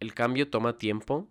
[0.00, 1.28] el cambio toma tiempo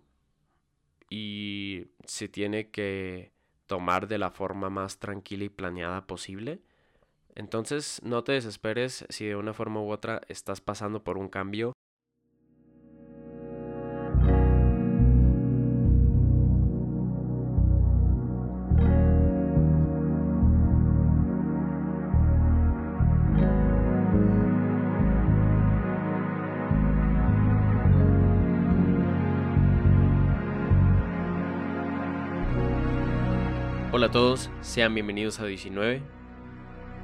[1.10, 3.32] y se tiene que
[3.66, 6.60] tomar de la forma más tranquila y planeada posible.
[7.34, 11.72] Entonces no te desesperes si de una forma u otra estás pasando por un cambio
[34.18, 36.02] todos, sean bienvenidos a 19,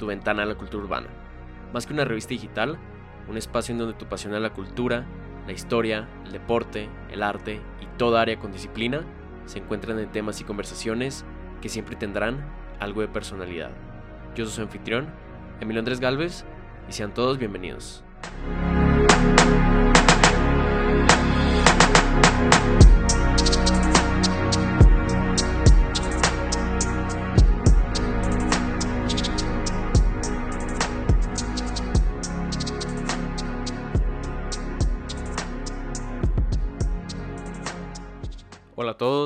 [0.00, 1.06] tu ventana a la cultura urbana.
[1.72, 2.77] Más que una revista digital,
[3.28, 5.06] un espacio en donde tu pasión a la cultura,
[5.46, 9.02] la historia, el deporte, el arte y toda área con disciplina
[9.46, 11.24] se encuentran en temas y conversaciones
[11.62, 12.45] que siempre tendrán
[12.80, 13.70] algo de personalidad.
[14.34, 15.06] Yo soy su anfitrión,
[15.60, 16.44] Emilio Andrés Galvez,
[16.88, 18.02] y sean todos bienvenidos.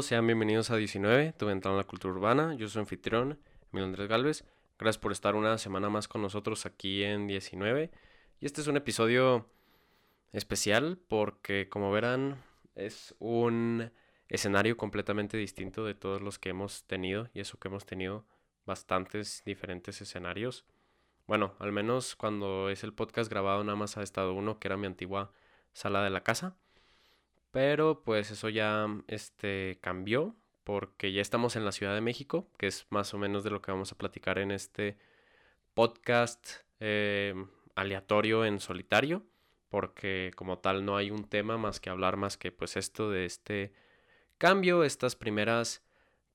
[0.08, 2.54] Sean bienvenidos a 19, tu ventana a la cultura urbana.
[2.54, 3.38] Yo soy anfitrión,
[3.70, 4.44] Emilio Andrés Galvez.
[4.78, 7.90] Gracias por estar una semana más con nosotros aquí en 19.
[8.40, 9.50] Y este es un episodio
[10.32, 12.42] especial porque, como verán,
[12.74, 13.92] es un
[14.28, 17.28] escenario completamente distinto de todos los que hemos tenido.
[17.34, 18.24] Y eso que hemos tenido
[18.64, 20.64] bastantes diferentes escenarios.
[21.26, 24.78] Bueno, al menos cuando es el podcast grabado nada más ha estado uno, que era
[24.78, 25.32] mi antigua
[25.74, 26.56] sala de la casa.
[27.50, 32.66] Pero pues eso ya este, cambió porque ya estamos en la Ciudad de México, que
[32.66, 34.98] es más o menos de lo que vamos a platicar en este
[35.72, 36.46] podcast
[36.80, 37.34] eh,
[37.74, 39.24] aleatorio en solitario,
[39.70, 43.24] porque como tal no hay un tema más que hablar más que pues esto de
[43.24, 43.72] este
[44.36, 45.82] cambio, estas primeras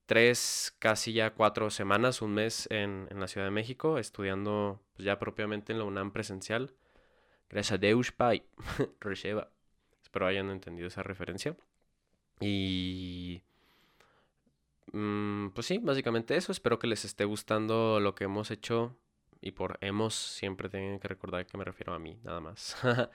[0.06, 5.06] tres, casi ya cuatro semanas, un mes en, en la Ciudad de México, estudiando pues,
[5.06, 6.74] ya propiamente en la UNAM presencial.
[7.50, 8.44] Gracias a Deus, Pai.
[10.14, 11.58] Espero hayan entendido esa referencia.
[12.40, 13.42] Y...
[14.92, 16.52] Mm, pues sí, básicamente eso.
[16.52, 18.96] Espero que les esté gustando lo que hemos hecho.
[19.42, 22.78] Y por hemos siempre tienen que recordar que me refiero a mí, nada más.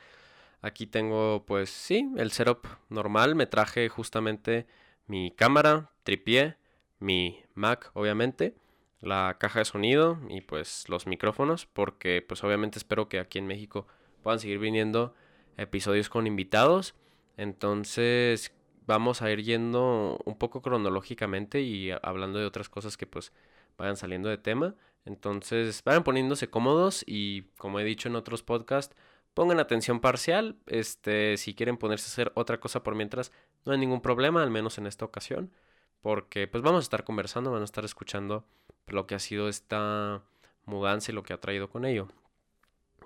[0.60, 3.36] Aquí tengo, pues sí, el setup normal.
[3.36, 4.66] Me traje justamente
[5.06, 6.56] mi cámara, tripié,
[6.98, 8.56] mi Mac, obviamente,
[9.00, 11.64] la caja de sonido y pues los micrófonos.
[11.64, 13.86] Porque pues obviamente espero que aquí en México
[14.24, 15.14] puedan seguir viniendo
[15.58, 16.94] episodios con invitados.
[17.36, 18.52] Entonces
[18.86, 23.32] vamos a ir yendo un poco cronológicamente y hablando de otras cosas que pues
[23.76, 24.74] vayan saliendo de tema.
[25.04, 28.96] Entonces vayan poniéndose cómodos y como he dicho en otros podcasts,
[29.34, 30.56] pongan atención parcial.
[30.66, 33.30] Este, si quieren ponerse a hacer otra cosa por mientras,
[33.64, 35.52] no hay ningún problema, al menos en esta ocasión.
[36.00, 38.44] Porque pues vamos a estar conversando, van a estar escuchando
[38.86, 40.22] lo que ha sido esta
[40.64, 42.08] mudanza y lo que ha traído con ello.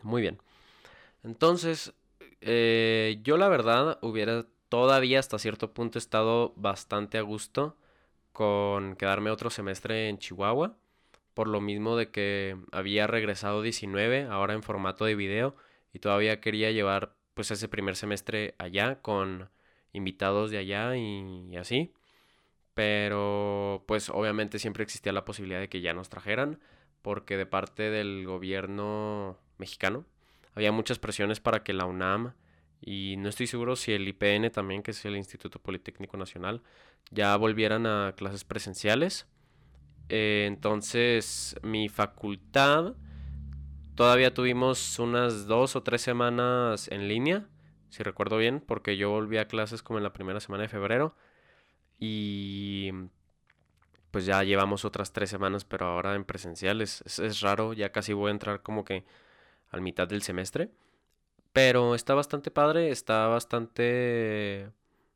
[0.03, 0.39] Muy bien.
[1.23, 1.93] Entonces,
[2.42, 7.76] eh, yo la verdad hubiera todavía hasta cierto punto estado bastante a gusto
[8.32, 10.76] con quedarme otro semestre en Chihuahua.
[11.34, 15.56] Por lo mismo de que había regresado 19, ahora en formato de video,
[15.92, 19.50] y todavía quería llevar pues ese primer semestre allá con
[19.92, 21.92] invitados de allá y, y así.
[22.74, 26.60] Pero pues obviamente siempre existía la posibilidad de que ya nos trajeran,
[27.03, 30.06] porque de parte del gobierno mexicano
[30.55, 32.35] había muchas presiones para que la UNAM
[32.85, 36.63] y no estoy seguro si el IPN también, que es el Instituto Politécnico Nacional,
[37.11, 39.27] ya volvieran a clases presenciales.
[40.09, 42.95] Eh, entonces mi facultad
[43.95, 47.47] todavía tuvimos unas dos o tres semanas en línea,
[47.89, 51.15] si recuerdo bien, porque yo volví a clases como en la primera semana de febrero
[52.01, 52.91] y
[54.11, 57.03] pues ya llevamos otras tres semanas, pero ahora en presenciales.
[57.07, 59.05] es raro, ya casi voy a entrar como que
[59.72, 60.71] al mitad del semestre.
[61.53, 64.71] Pero está bastante padre, está bastante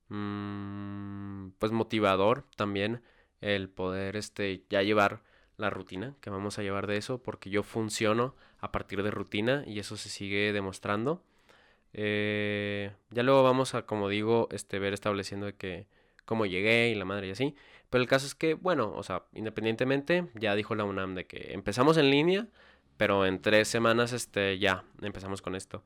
[0.09, 3.03] mm, pues motivador también
[3.41, 5.23] el poder este ya llevar
[5.57, 9.65] la rutina que vamos a llevar de eso porque yo funciono a partir de rutina
[9.67, 11.23] y eso se sigue demostrando
[11.93, 15.87] eh, ya luego vamos a como digo este ver estableciendo de que
[16.25, 17.55] cómo llegué y la madre y así
[17.89, 21.53] pero el caso es que bueno o sea independientemente ya dijo la UNAM de que
[21.53, 22.49] empezamos en línea
[22.97, 25.83] pero en tres semanas este, ya empezamos con esto.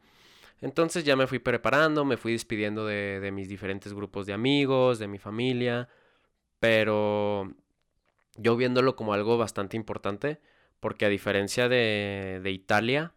[0.61, 5.09] Entonces ya me fui preparando, me fui despidiendo de, mis diferentes grupos de amigos, de
[5.09, 5.89] mi familia,
[6.61, 7.55] pero
[8.37, 10.41] yo viéndolo como algo bastante importante,
[10.81, 13.15] porque a diferencia de, de Italia,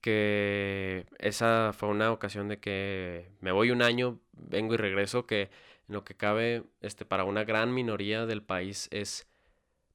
[0.00, 5.50] que esa fue una ocasión de que me voy un año, vengo y regreso, que
[5.88, 9.28] en lo que cabe, este, para una gran minoría del país es,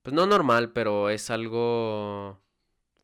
[0.03, 2.39] pues no normal, pero es algo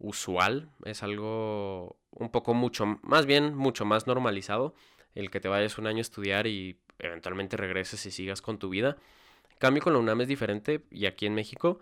[0.04, 4.76] usual, es algo un poco mucho, más bien mucho más normalizado,
[5.16, 8.70] el que te vayas un año a estudiar y eventualmente regreses y sigas con tu
[8.70, 8.98] vida.
[9.60, 11.80] cambio con la UNAM es diferente y aquí en México,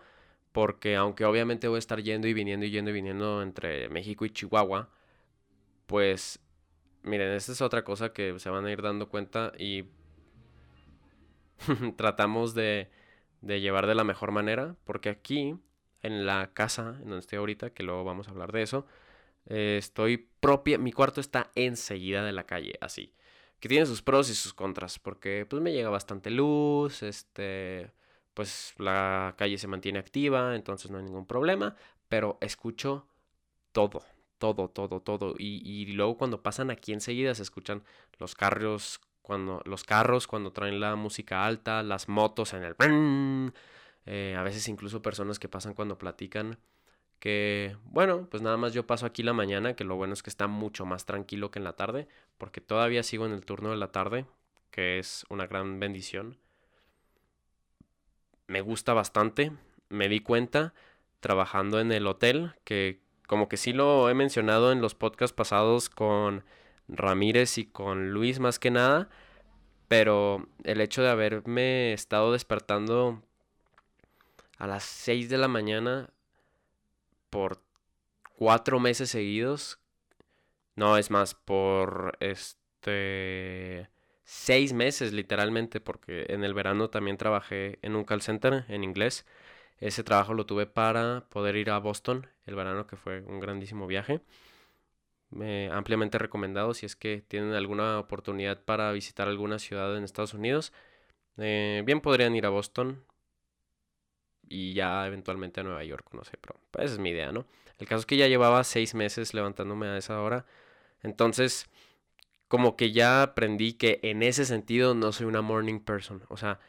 [0.52, 4.26] porque aunque obviamente voy a estar yendo y viniendo y yendo y viniendo entre México
[4.26, 4.90] y Chihuahua,
[5.88, 6.40] pues
[7.04, 9.86] miren, esta es otra cosa que se van a ir dando cuenta y
[11.98, 12.90] tratamos de,
[13.42, 15.56] de, llevar de la mejor manera, porque aquí,
[16.04, 18.86] en la casa en donde estoy ahorita, que luego vamos a hablar de eso,
[19.48, 23.14] eh, estoy propia, mi cuarto está enseguida de la calle, así,
[23.60, 27.92] que tiene sus pros y sus contras, porque pues me llega bastante luz, este,
[28.34, 31.76] pues la calle se mantiene activa, entonces no hay ningún problema,
[32.10, 33.08] pero escucho
[33.72, 34.04] todo,
[34.38, 35.36] todo, todo, todo.
[35.38, 37.84] Y, luego cuando pasan aquí enseguida se escuchan
[38.20, 42.76] los carros cuando los carros cuando traen la música alta, las motos en el
[44.06, 46.58] eh, a veces incluso personas que pasan cuando platican
[47.22, 50.32] que bueno, pues nada más yo paso aquí la mañana, que lo bueno es que
[50.32, 52.08] está mucho más tranquilo que en la tarde,
[52.40, 54.26] porque todavía sigo en el turno de la tarde,
[54.72, 56.40] que es una gran bendición.
[58.48, 59.52] Me gusta bastante,
[59.88, 60.74] me di cuenta
[61.20, 65.90] trabajando en el hotel que como que sí lo he mencionado en los podcasts pasados
[65.90, 66.44] con
[66.88, 69.10] Ramírez y con Luis más que nada,
[69.88, 73.22] pero el hecho de haberme estado despertando
[74.62, 76.10] a las 6 de la mañana
[77.30, 77.62] por
[78.38, 79.80] cuatro meses seguidos,
[80.76, 83.90] no es más, por este
[84.24, 89.26] seis meses literalmente, porque en el verano también trabajé en un call center en inglés
[89.82, 93.88] ese trabajo lo tuve para poder ir a Boston el verano, que fue un grandísimo
[93.88, 94.22] viaje.
[95.72, 100.72] ampliamente recomendado si es que tienen alguna oportunidad para visitar alguna ciudad en Estados Unidos.
[101.38, 103.04] Eh, bien podrían ir a Boston
[104.52, 107.46] y ya eventualmente a Nueva York, no sé, pero pues, esa es mi idea, ¿no?
[107.80, 110.46] El caso es que ya llevaba seis meses levantándome a esa hora.
[111.02, 111.68] Entonces,
[112.48, 116.22] como que ya aprendí que en ese sentido no soy una morning person.
[116.28, 116.60] O sea,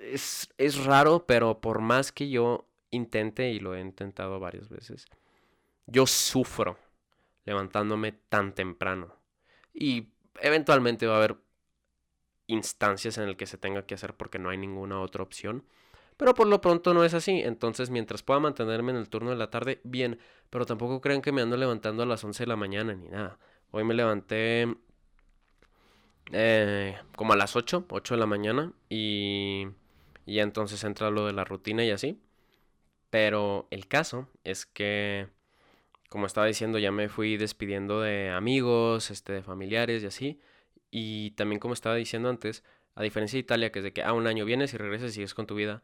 [0.00, 5.06] es, es raro, pero por más que yo intente, y lo he intentado varias veces,
[5.86, 6.78] yo sufro
[7.44, 9.16] levantándome tan temprano.
[9.74, 10.08] Y
[10.40, 11.36] eventualmente va a haber
[12.46, 15.64] instancias en las que se tenga que hacer porque no hay ninguna otra opción.
[16.22, 17.40] Pero por lo pronto no es así.
[17.40, 20.20] Entonces, mientras pueda mantenerme en el turno de la tarde, bien.
[20.50, 23.40] Pero tampoco crean que me ando levantando a las 11 de la mañana ni nada.
[23.72, 24.72] Hoy me levanté
[26.30, 29.66] eh, como a las 8, 8 de la mañana y,
[30.24, 32.20] y ya entonces entra lo de la rutina y así.
[33.10, 35.26] Pero el caso es que,
[36.08, 40.40] como estaba diciendo, ya me fui despidiendo de amigos, este, de familiares y así.
[40.92, 42.62] Y también como estaba diciendo antes,
[42.94, 45.10] a diferencia de Italia, que es de que a ah, un año vienes y regresas
[45.10, 45.82] y sigues con tu vida,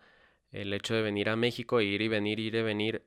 [0.53, 3.05] el hecho de venir a México, ir y venir, ir y venir,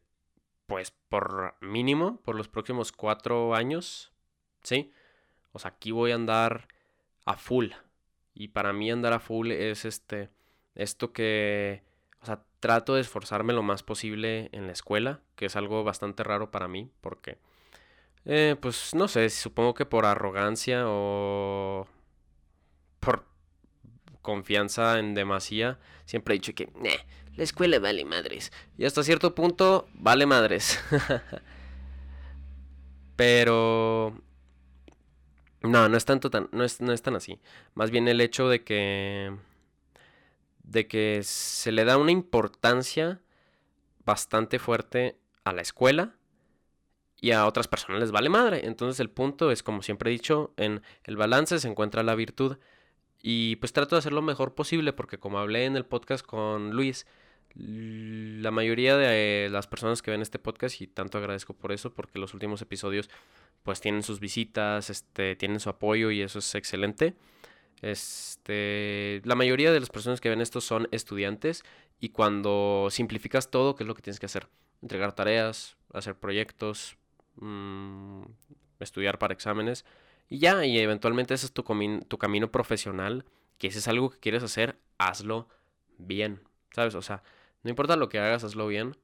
[0.67, 4.11] pues por mínimo, por los próximos cuatro años,
[4.63, 4.91] ¿sí?
[5.51, 6.67] O sea, aquí voy a andar
[7.25, 7.71] a full.
[8.33, 10.29] Y para mí andar a full es este,
[10.75, 11.83] esto que,
[12.21, 16.23] o sea, trato de esforzarme lo más posible en la escuela, que es algo bastante
[16.23, 17.37] raro para mí, porque,
[18.25, 21.87] eh, pues no sé, supongo que por arrogancia o
[22.99, 23.25] por
[24.21, 26.69] confianza en demasía, siempre he dicho que,
[27.35, 28.51] la escuela vale madres.
[28.77, 30.79] Y hasta cierto punto, vale madres.
[33.15, 34.15] Pero
[35.61, 37.39] no, no es tanto tan, no es, no es tan así.
[37.75, 39.35] Más bien el hecho de que.
[40.63, 43.21] de que se le da una importancia
[44.05, 46.15] bastante fuerte a la escuela
[47.19, 48.65] y a otras personas les vale madre.
[48.65, 52.57] Entonces el punto es, como siempre he dicho, en el balance se encuentra la virtud.
[53.21, 56.71] Y pues trato de hacer lo mejor posible porque como hablé en el podcast con
[56.71, 57.05] Luis,
[57.55, 62.19] la mayoría de las personas que ven este podcast, y tanto agradezco por eso, porque
[62.19, 63.09] los últimos episodios
[63.63, 67.15] pues tienen sus visitas, este, tienen su apoyo y eso es excelente.
[67.81, 71.63] Este, la mayoría de las personas que ven esto son estudiantes
[71.99, 74.47] y cuando simplificas todo, ¿qué es lo que tienes que hacer?
[74.81, 76.97] Entregar tareas, hacer proyectos,
[77.35, 78.23] mm,
[78.79, 79.85] estudiar para exámenes
[80.29, 81.63] y ya, y eventualmente ese es tu,
[82.07, 83.25] tu camino profesional,
[83.57, 85.47] que si es algo que quieres hacer, hazlo
[85.97, 86.41] bien,
[86.73, 86.95] ¿sabes?
[86.95, 87.21] O sea,
[87.63, 88.97] no importa lo que hagas, hazlo bien.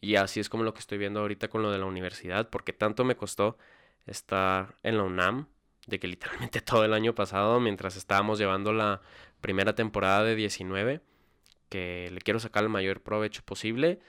[0.00, 2.72] Y así es como lo que estoy viendo ahorita con lo de la universidad, porque
[2.72, 3.58] tanto me costó
[4.06, 5.46] estar en la UNAM,
[5.86, 9.00] de que literalmente todo el año pasado, mientras estábamos llevando la
[9.40, 11.00] primera temporada de 19,
[11.68, 14.00] que le quiero sacar el mayor provecho posible,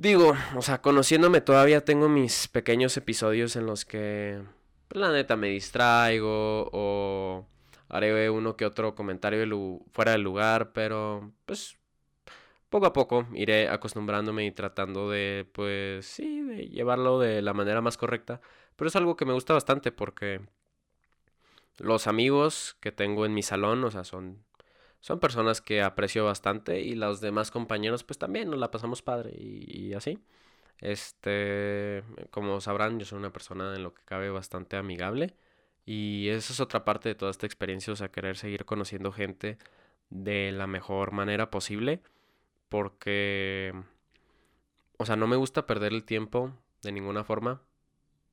[0.00, 4.40] Digo, o sea, conociéndome todavía tengo mis pequeños episodios en los que
[4.88, 7.46] pues, la neta me distraigo o
[7.88, 9.44] haré uno que otro comentario
[9.92, 11.76] fuera del lugar, pero pues
[12.70, 17.80] poco a poco iré acostumbrándome y tratando de, pues sí, de llevarlo de la manera
[17.82, 18.40] más correcta.
[18.76, 20.40] Pero es algo que me gusta bastante porque
[21.78, 24.44] los amigos que tengo en mi salón, o sea, son,
[25.00, 29.32] son personas que aprecio bastante y los demás compañeros, pues también nos la pasamos padre
[29.36, 30.18] y, y así.
[30.80, 35.34] Este, como sabrán, yo soy una persona en lo que cabe bastante amigable.
[35.86, 39.58] Y esa es otra parte de toda esta experiencia, o sea, querer seguir conociendo gente
[40.10, 42.02] de la mejor manera posible.
[42.70, 43.74] Porque,
[44.96, 47.62] o sea, no me gusta perder el tiempo de ninguna forma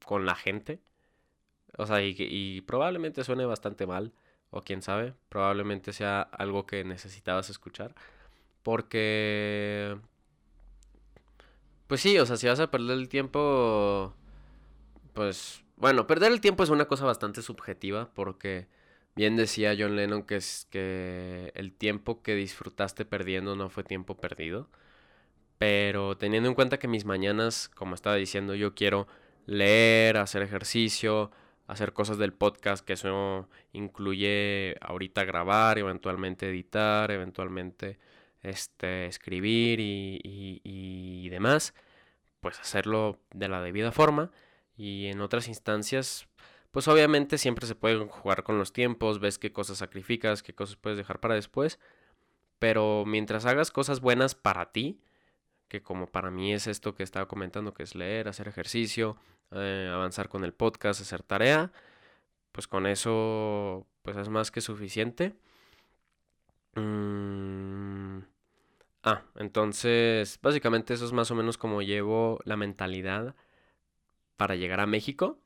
[0.05, 0.79] con la gente.
[1.77, 4.13] O sea, y, probablemente suene bastante mal,
[4.51, 7.95] o quién sabe, probablemente sea algo que necesitabas escuchar.
[8.63, 9.97] Porque,
[11.87, 14.13] pues sí, o sea, si vas a perder el tiempo,
[15.13, 18.67] pues, bueno, perder el tiempo es una cosa bastante subjetiva porque
[19.17, 24.15] bien decía John Lennon que es que el tiempo que disfrutaste perdiendo no fue tiempo
[24.15, 24.69] perdido.
[25.57, 29.07] Pero teniendo en cuenta que mis mañanas, como estaba diciendo, yo quiero
[29.47, 31.31] leer, hacer ejercicio,
[31.67, 37.99] hacer cosas del podcast, que eso incluye ahorita grabar, eventualmente editar, eventualmente
[38.43, 40.21] este, escribir y,
[40.63, 41.73] y, demás,
[42.41, 44.31] pues hacerlo de la debida forma.
[44.77, 46.27] Y en otras instancias,
[46.71, 50.75] pues obviamente siempre se puede jugar con los tiempos, ves qué cosas sacrificas, qué cosas
[50.75, 51.79] puedes dejar para después.
[52.59, 54.99] Pero mientras hagas cosas buenas para ti,
[55.67, 59.17] que como para mí es esto que estaba comentando, que es leer, hacer ejercicio,
[59.51, 61.71] eh, avanzar con el podcast, hacer tarea,
[62.51, 65.35] pues con eso pues es más que suficiente.
[66.75, 68.19] Mm,
[69.03, 73.35] ah, entonces básicamente eso es más o menos como llevo la mentalidad
[74.37, 75.39] para llegar a México.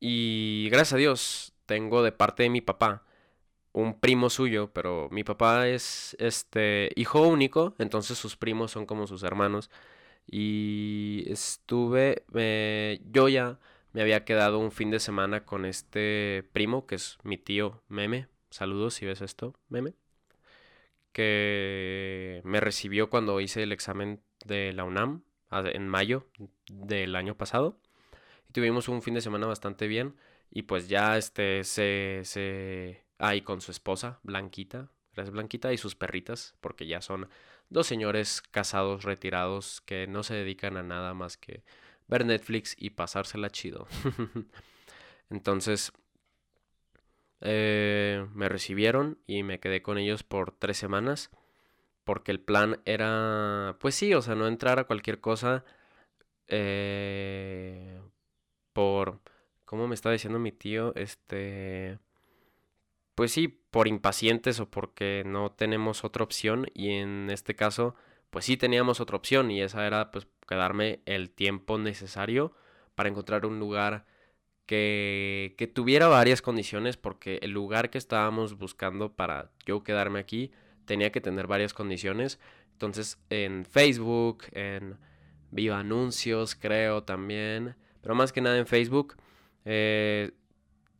[0.00, 3.06] Y gracias a Dios tengo de parte de mi papá
[3.76, 9.06] un primo suyo, pero mi papá es este hijo único, entonces sus primos son como
[9.06, 9.70] sus hermanos.
[10.26, 13.58] Y estuve, eh, yo ya
[13.92, 18.28] me había quedado un fin de semana con este primo, que es mi tío Meme.
[18.50, 19.94] Saludos si ves esto, Meme.
[21.12, 26.26] Que me recibió cuando hice el examen de la UNAM en mayo
[26.68, 27.78] del año pasado.
[28.48, 30.16] Y tuvimos un fin de semana bastante bien.
[30.50, 35.94] Y pues ya este se, se Ahí con su esposa, Blanquita, gracias Blanquita, y sus
[35.94, 37.28] perritas, porque ya son
[37.70, 41.64] dos señores casados, retirados, que no se dedican a nada más que
[42.08, 43.86] ver Netflix y pasársela chido.
[45.30, 45.92] Entonces,
[47.40, 51.30] eh, me recibieron y me quedé con ellos por tres semanas,
[52.04, 55.64] porque el plan era, pues sí, o sea, no entrar a cualquier cosa
[56.48, 58.00] eh,
[58.76, 59.20] por,
[59.64, 60.94] ¿cómo me estaba diciendo mi tío?
[60.96, 61.98] Este
[63.14, 67.94] pues sí, por impacientes o porque no tenemos otra opción y en este caso,
[68.28, 72.52] pues sí teníamos otra opción y esa era pues quedarme el tiempo necesario
[72.94, 74.04] para encontrar un lugar
[74.66, 80.52] que, que tuviera varias condiciones porque el lugar que estábamos buscando para yo quedarme aquí
[80.84, 82.38] tenía que tener varias condiciones.
[82.72, 84.98] Entonces en Facebook, en
[85.50, 87.76] Viva Anuncios creo también,
[88.06, 89.16] pero más que nada en Facebook.
[89.64, 90.30] Eh,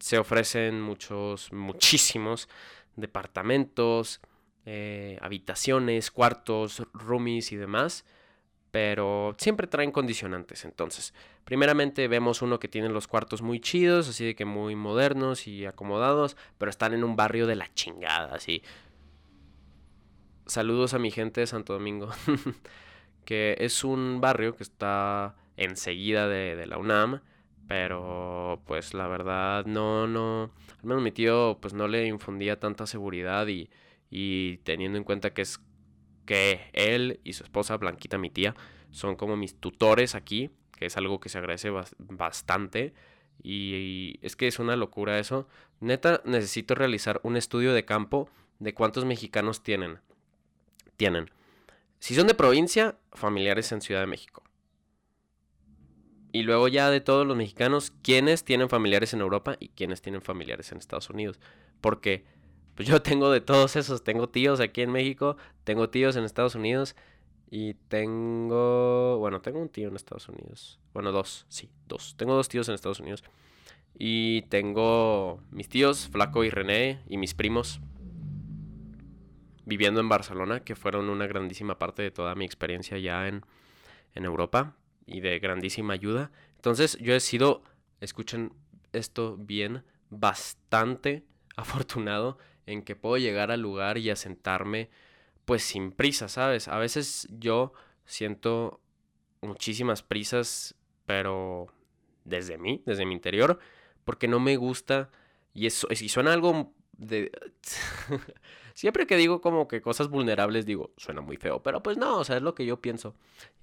[0.01, 2.49] se ofrecen muchos, muchísimos
[2.97, 4.21] departamentos,
[4.65, 8.05] eh, habitaciones, cuartos, roomies y demás.
[8.73, 10.65] Pero siempre traen condicionantes.
[10.65, 15.47] Entonces, primeramente vemos uno que tiene los cuartos muy chidos, así de que muy modernos
[15.47, 18.65] y acomodados, pero están en un barrio de la chingada, así.
[20.47, 22.11] Saludos a mi gente de Santo Domingo,
[23.25, 27.21] que es un barrio que está enseguida de, de la UNAM
[27.69, 32.87] pero pues la verdad no, no, al menos mi tío pues no le infundía tanta
[32.87, 33.69] seguridad y,
[34.09, 35.59] y teniendo en cuenta que es
[36.27, 38.55] que él y su esposa, Blanquita, mi tía,
[38.91, 42.93] son como mis tutores aquí, que es algo que se agradece bastante.
[43.43, 45.47] Y, es que es una locura eso.
[45.81, 50.01] Neta, necesito realizar un estudio de campo de cuántos mexicanos tienen.
[50.97, 51.31] Tienen.
[52.01, 54.43] Si son de provincia, familiares en Ciudad de México.
[56.37, 60.21] Y luego ya de todos los mexicanos, ¿quiénes tienen familiares en Europa y quiénes tienen
[60.21, 61.41] familiares en Estados Unidos?
[61.81, 62.27] Porque
[62.75, 66.55] pues yo tengo de todos esos, tengo tíos aquí en México, tengo tíos en Estados
[66.55, 66.95] Unidos
[67.51, 70.79] y tengo, bueno, tengo un tío en Estados Unidos.
[70.93, 72.17] Bueno, dos, sí, dos.
[72.19, 73.25] Tengo dos tíos en Estados Unidos.
[73.99, 77.81] Y tengo mis tíos, Flaco y René, y mis primos
[79.65, 83.43] viviendo en Barcelona, que fueron una grandísima parte de toda mi experiencia ya en,
[84.15, 84.77] en Europa
[85.07, 86.31] y de grandísima ayuda.
[86.57, 87.63] Entonces yo he sido,
[88.01, 88.53] escuchen
[88.93, 91.25] esto bien, bastante
[91.57, 94.91] afortunado en que puedo llegar al lugar y asentarme
[95.45, 96.67] pues sin prisa, ¿sabes?
[96.67, 97.73] A veces yo
[98.05, 98.81] siento
[99.41, 100.75] muchísimas prisas,
[101.07, 101.69] pero
[102.25, 103.61] desde mí, desde mi interior,
[104.05, 105.11] porque no me gusta
[105.55, 107.31] y eso y suena algo de
[108.75, 112.25] siempre que digo como que cosas vulnerables digo, suena muy feo, pero pues no, o
[112.25, 113.15] sea, es lo que yo pienso.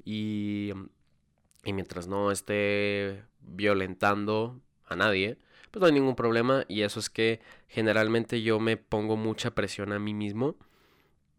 [0.05, 0.71] Y
[1.63, 5.37] y mientras no esté violentando a nadie,
[5.71, 9.91] pues no hay ningún problema y eso es que generalmente yo me pongo mucha presión
[9.91, 10.55] a mí mismo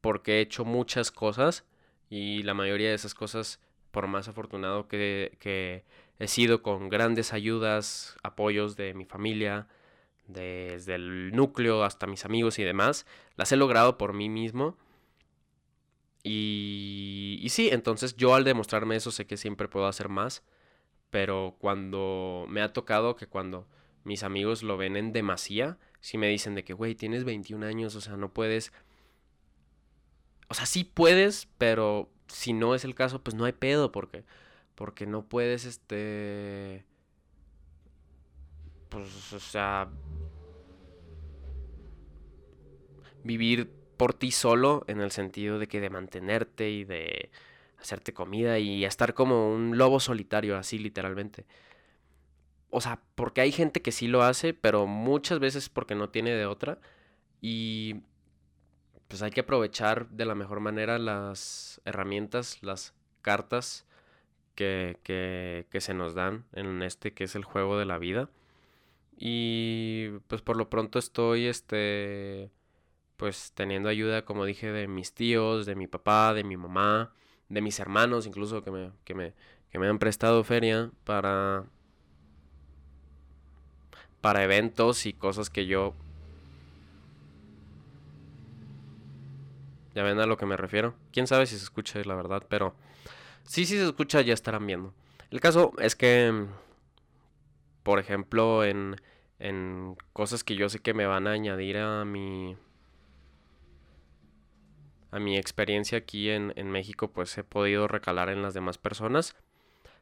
[0.01, 1.65] porque he hecho muchas cosas
[2.11, 5.85] y la mayoría de esas cosas, por más afortunado que,
[6.19, 9.67] he sido con grandes ayudas, apoyos de mi familia,
[10.27, 14.77] desde el núcleo hasta mis amigos y demás, las he logrado por mí mismo.
[16.25, 20.43] Y, y sí, entonces yo al demostrarme eso sé que siempre puedo hacer más,
[21.11, 23.69] pero cuando me ha tocado que cuando
[24.03, 27.95] mis amigos lo ven en demasía, si me dicen de que, güey, tienes 21 años,
[27.95, 28.73] o sea, no puedes
[30.49, 34.25] o sea, sí puedes, pero si no es el caso, pues no hay pedo, porque,
[34.75, 36.85] porque no puedes, este,
[38.89, 39.89] pues, o sea,
[43.23, 47.31] vivir por ti solo en el sentido de que de mantenerte y de
[47.79, 51.47] hacerte comida y estar como un lobo solitario, así literalmente.
[52.71, 56.31] O sea, porque hay gente que sí lo hace, pero muchas veces porque no tiene
[56.33, 56.81] de otra.
[57.41, 58.03] Y
[59.09, 63.87] pues hay que aprovechar de la mejor manera las herramientas, las cartas
[64.55, 68.29] que, que, se nos dan en este que es el juego de la vida.
[69.17, 72.51] Y pues por lo pronto estoy este
[73.25, 77.11] pues teniendo ayuda, como dije, de mis tíos, de mi papá, de mi mamá,
[77.49, 79.33] de mis hermanos, incluso que me, que me,
[79.71, 81.65] que me han prestado feria para,
[84.21, 85.95] para eventos y cosas que yo
[89.95, 90.95] Ya ven a lo que me refiero.
[91.11, 92.75] Quién sabe si se escucha, la verdad, pero
[93.45, 94.93] sí, sí se escucha, ya estarán viendo.
[95.31, 96.45] El caso es que,
[97.85, 98.97] por ejemplo, en,
[99.39, 102.59] en cosas que yo sé que me van a añadir a mi
[105.15, 109.37] a mi experiencia aquí en, en México, pues he podido recalar en las demás personas.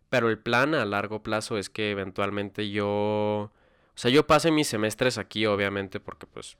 [0.09, 3.51] Pero el plan a largo plazo es que eventualmente yo, o
[3.94, 6.57] sea, yo pase mis semestres aquí, obviamente, porque pues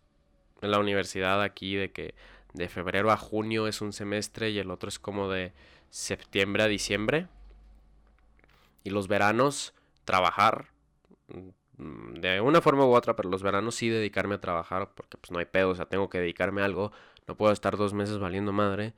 [0.61, 2.15] en la universidad aquí de que
[2.53, 5.55] de febrero a junio es un semestre y el otro es como de
[5.89, 7.29] septiembre a diciembre.
[8.85, 9.73] Y los veranos,
[10.05, 10.67] trabajar
[11.79, 15.31] mm, de una forma u otra, pero los veranos sí dedicarme a trabajar porque pues
[15.31, 16.93] no hay pedo, o sea, tengo que dedicarme a algo,
[17.27, 18.95] no puedo estar dos meses valiendo madre.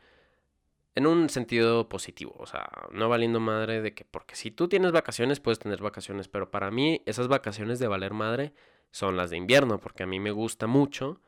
[0.94, 4.92] En un sentido positivo, o sea, no valiendo madre de que, porque si tú tienes
[4.92, 8.52] vacaciones, puedes tener vacaciones, pero para mí esas vacaciones de valer madre
[8.92, 11.20] son las de invierno, porque a mí me gusta mucho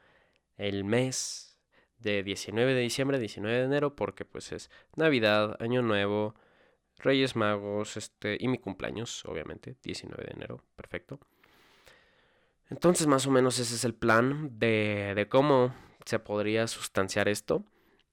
[0.57, 1.59] el mes
[1.99, 6.37] de 19 de diciembre, 19 de enero, porque pues es Navidad, Año Nuevo,
[6.99, 11.19] Reyes Magos, este, y mi cumpleaños, obviamente, 19 de enero, perfecto.
[12.71, 15.75] Entonces, más o menos ese es el plan de, de cómo
[16.07, 17.65] se podría sustanciar esto.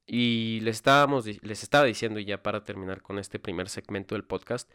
[0.06, 4.69] Y les, estábamos, les estaba diciendo, ya para terminar con este primer segmento del podcast,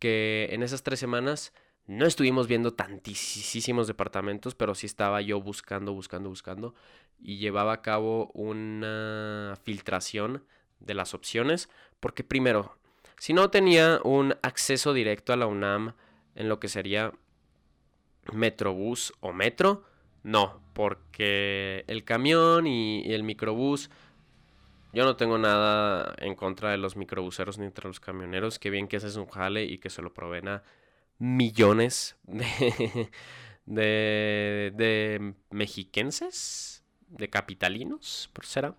[0.00, 1.52] que en esas tres semanas
[1.86, 6.74] no estuvimos viendo tantísimos departamentos, pero sí estaba yo buscando, buscando, buscando
[7.20, 10.44] y llevaba a cabo una filtración
[10.80, 11.68] de las opciones,
[12.00, 12.76] porque primero,
[13.18, 15.94] si no tenía un acceso directo a la UNAM
[16.34, 17.12] en lo que sería
[18.32, 19.84] Metrobús o Metro,
[20.24, 23.90] no, porque el camión y, el microbús,
[24.92, 28.88] yo no tengo nada en contra de los microbuseros ni entre los camioneros, que bien
[28.88, 30.62] que ese es un jale y que se lo proveen a
[31.18, 33.10] millones de,
[33.66, 38.74] de, de mexiquenses, de capitalinos, por será,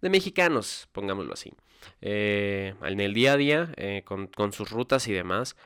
[0.00, 1.52] de mexicanos, pongámoslo así,
[2.00, 5.56] eh, en el día a día, eh, con, con sus rutas y demás,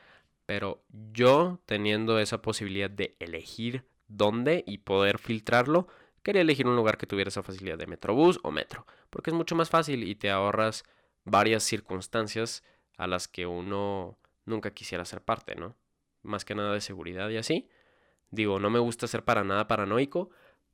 [0.45, 0.81] pero
[1.13, 5.87] yo teniendo esa posibilidad de elegir dónde y poder filtrarlo,
[6.23, 9.55] quería elegir un lugar que tuviera esa facilidad de Metrobús o Metro, porque es mucho
[9.55, 10.83] más fácil y te ahorras
[11.23, 12.63] varias circunstancias
[12.97, 15.75] a las que uno nunca quisiera ser parte, ¿no?
[16.23, 17.69] Más que nada de seguridad y así.
[18.31, 20.29] Digo, no me gusta ser para nada paranoico,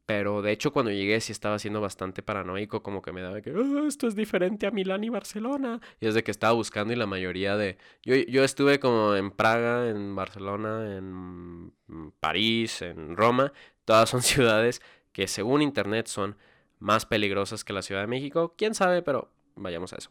[0.05, 3.51] pero de hecho cuando llegué sí estaba siendo bastante paranoico, como que me daba que
[3.51, 5.79] ah, esto es diferente a Milán y Barcelona.
[5.99, 7.77] Y es que estaba buscando y la mayoría de...
[8.03, 11.73] Yo, yo estuve como en Praga, en Barcelona, en
[12.19, 13.53] París, en Roma.
[13.85, 14.81] Todas son ciudades
[15.13, 16.35] que según Internet son
[16.79, 18.55] más peligrosas que la Ciudad de México.
[18.57, 19.01] ¿Quién sabe?
[19.01, 20.09] Pero vayamos a eso.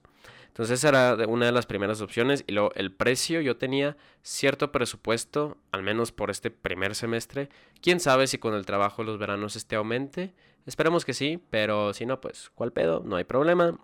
[0.53, 2.45] Entonces era una de las primeras opciones.
[2.47, 7.49] Y luego el precio, yo tenía cierto presupuesto, al menos por este primer semestre.
[7.81, 10.35] Quién sabe si con el trabajo los veranos este aumente.
[10.67, 13.03] Esperemos que sí, pero si no, pues, ¿cuál pedo?
[13.03, 13.79] No hay problema.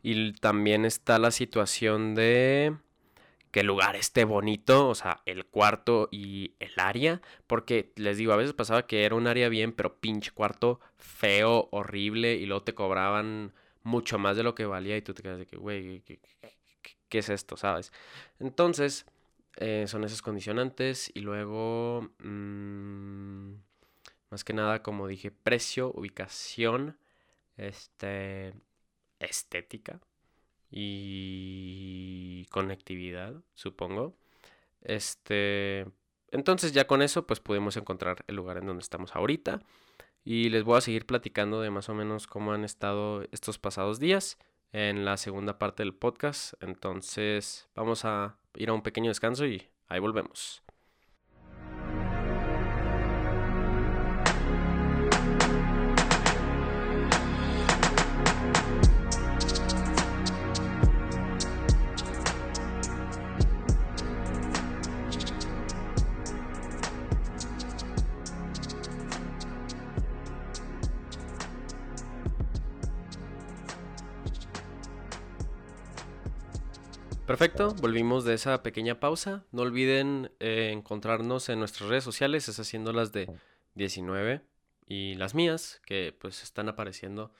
[0.00, 2.76] Y también está la situación de
[3.50, 8.32] que el lugar esté bonito, o sea, el cuarto y el área, porque les digo,
[8.32, 12.62] a veces pasaba que era un área bien, pero pinche cuarto feo, horrible, y luego
[12.62, 13.52] te cobraban
[13.84, 17.28] mucho más de lo que valía y tú te quedas de que, güey, ¿qué, es
[17.28, 17.56] esto?
[17.56, 17.92] ¿Sabes?
[18.38, 19.06] Entonces,
[19.56, 23.54] eh, son esas condicionantes y luego, mm,
[24.30, 26.98] más que nada, como dije, precio, ubicación,
[27.56, 28.54] este,
[29.18, 30.00] estética
[30.70, 34.16] y conectividad, supongo.
[34.80, 35.86] Este,
[36.30, 39.60] entonces ya con eso pues pudimos encontrar el lugar en donde estamos ahorita
[40.24, 43.98] y les voy a seguir platicando de más o menos cómo han estado estos pasados
[43.98, 44.38] días
[44.72, 46.54] en la segunda parte del podcast.
[46.62, 50.62] Entonces vamos a ir a un pequeño descanso y ahí volvemos.
[77.26, 79.44] Perfecto, volvimos de esa pequeña pausa.
[79.52, 83.30] No olviden eh, encontrarnos en nuestras redes sociales, es haciendo las de
[83.74, 84.42] 19
[84.88, 87.32] y las mías, que pues están apareciendo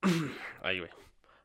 [0.62, 0.90] Ahí ve.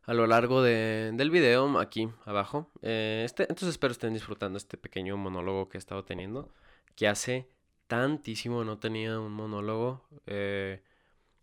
[0.06, 2.72] a lo largo del video, aquí abajo.
[2.82, 6.50] Eh, este, entonces espero estén disfrutando este pequeño monólogo que he estado teniendo,
[6.96, 7.50] que hace
[7.88, 10.82] tantísimo no tenía un monólogo, eh,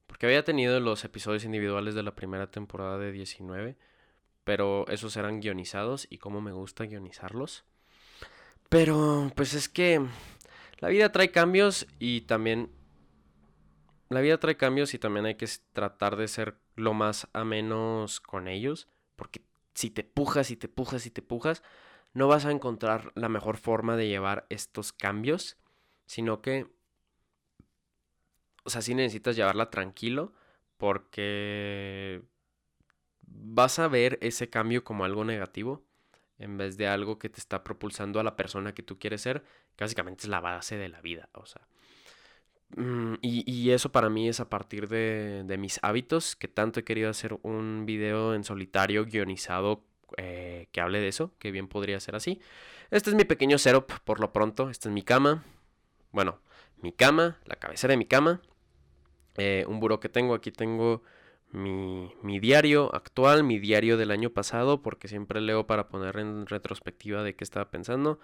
[0.07, 3.77] porque había tenido los episodios individuales de la primera temporada de 19
[4.45, 7.65] pero esos eran guionizados y cómo me gusta guionizarlos.
[8.69, 10.05] Pero pues es que
[10.79, 12.71] la vida trae cambios y también
[14.09, 18.21] la vida trae cambios y también hay que tratar de ser lo más a menos
[18.21, 19.43] con ellos, porque
[19.75, 21.63] si te pujas y te pujas y te pujas,
[22.13, 25.57] no vas a encontrar la mejor forma de llevar estos cambios,
[26.07, 26.67] sino que
[28.65, 30.33] o sea, sí necesitas llevarla tranquilo
[30.77, 32.23] porque
[33.31, 35.85] vas a ver ese cambio como algo negativo
[36.41, 39.45] en vez de algo que te está propulsando a la persona que tú quieres ser,
[39.77, 41.61] que básicamente es la base de la vida, o sea.
[42.77, 47.11] Mm, y, eso para mí es a partir de, mis hábitos, que tanto he querido
[47.11, 49.85] hacer un video en solitario guionizado
[50.17, 52.41] eh, que hable de eso, que bien podría ser así.
[52.91, 55.45] Este es mi pequeño setup por lo pronto, esta es mi cama,
[56.11, 56.41] bueno,
[56.81, 58.41] mi cama, la cabecera de mi cama,
[59.37, 61.03] eh, un buró que tengo, aquí tengo
[61.53, 67.23] mi, diario actual, mi diario del año pasado, porque siempre leo para poner en retrospectiva
[67.23, 68.21] de qué estaba pensando.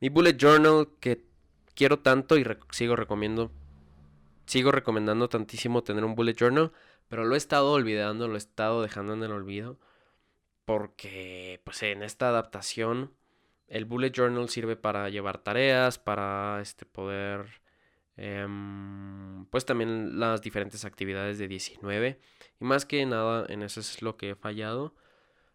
[0.00, 1.24] Mi bullet journal que
[1.74, 3.52] quiero tanto y sigo recomiendo,
[4.46, 6.72] sigo recomendando tantísimo tener un bullet journal,
[7.08, 9.78] pero lo he estado olvidando, lo he estado dejando en el olvido,
[10.64, 13.14] porque pues en esta adaptación
[13.68, 17.62] el bullet journal sirve para llevar tareas, para este poder
[18.22, 22.20] Em, pues también las diferentes actividades de 19.
[22.60, 24.94] Y más que nada, en eso es lo que he fallado.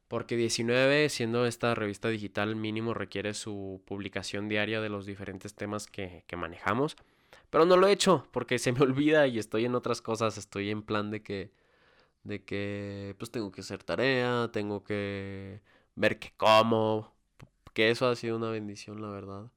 [0.08, 5.86] Porque 19, siendo esta revista digital, mínimo requiere su publicación diaria de los diferentes temas
[5.88, 6.98] que, que manejamos.
[7.52, 10.38] Pero no lo he hecho porque se me olvida y estoy en otras cosas.
[10.38, 11.52] Estoy en plan de que,
[12.24, 15.62] de que pues tengo que hacer tarea, tengo que
[15.96, 17.14] ver qué como.
[17.74, 19.52] Que eso ha sido una bendición, la verdad.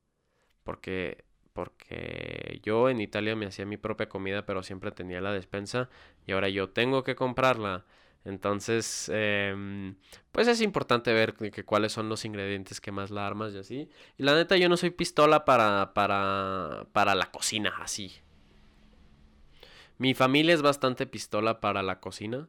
[0.64, 1.27] Porque
[1.58, 5.88] porque yo en Italia me hacía mi propia comida, pero siempre tenía la despensa
[6.24, 7.84] y ahora yo tengo que comprarla.
[8.24, 9.96] Entonces, em,
[10.30, 13.88] pues es importante ver que, cuáles son los ingredientes que más la armas y así.
[14.16, 18.12] Y la neta, yo no soy pistola para, para, para la cocina, así.
[19.98, 22.48] Mi familia es bastante pistola para la cocina.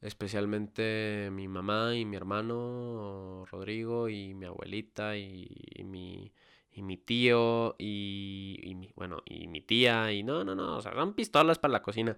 [0.00, 5.48] Especialmente mi mamá y mi hermano Rodrigo y mi abuelita y
[5.84, 6.32] mi,
[6.72, 10.92] y mi tío y, mi, bueno, y mi tía y no, no, no, o sea,
[10.94, 12.16] son pistolas para la cocina.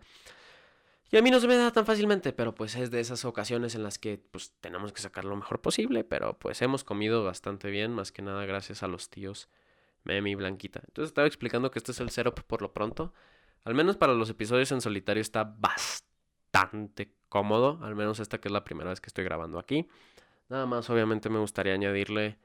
[1.11, 3.75] Y a mí no se me da tan fácilmente, pero pues es de esas ocasiones
[3.75, 7.71] en las que pues tenemos que sacar lo mejor posible, pero pues hemos comido bastante
[7.71, 9.49] bien, más que nada gracias a los tíos
[10.05, 10.81] Memi y Blanquita.
[10.87, 13.13] Entonces estaba explicando que este es el setup por lo pronto.
[13.65, 18.53] Al menos para los episodios en solitario está bastante cómodo, al menos esta que es
[18.53, 19.89] la primera vez que estoy grabando aquí.
[20.49, 22.39] Nada más obviamente me gustaría añadirle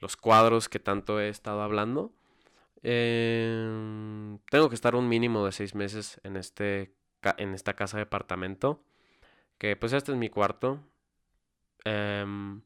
[0.00, 2.12] los cuadros que tanto he estado hablando.
[2.82, 6.92] Em, tengo que estar un mínimo de seis meses en, este,
[7.38, 8.80] en esta casa de apartamento.
[9.58, 10.80] Que pues este es mi cuarto.
[11.84, 12.62] Em,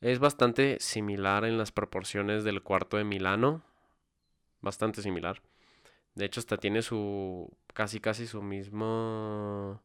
[0.00, 3.62] es bastante similar en las proporciones del cuarto de Milano.
[4.60, 5.42] Bastante similar.
[6.14, 7.50] De hecho, hasta tiene su.
[7.74, 9.82] casi casi su mismo.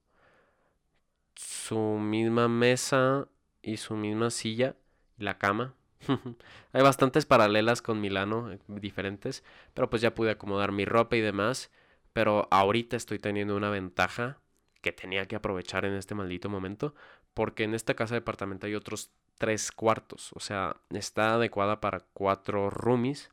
[1.35, 3.27] su misma mesa
[3.61, 4.75] y su misma silla
[5.17, 5.75] la cama.
[6.73, 11.21] Hay bastantes paralelas con Milano, eh, diferentes, pero pues ya pude acomodar mi ropa y
[11.21, 11.71] demás.
[12.13, 14.39] Pero ahorita estoy teniendo una ventaja
[14.81, 16.95] que tenía que aprovechar en este maldito momento,
[17.33, 22.01] porque en esta casa de departamento hay otros tres cuartos, o sea, está adecuada para
[22.13, 23.31] cuatro roomies